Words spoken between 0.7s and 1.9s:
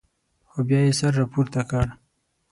یې سر راپورته کړ.